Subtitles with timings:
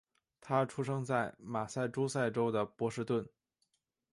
[0.41, 3.29] 他出生在麻萨诸塞州的波士顿。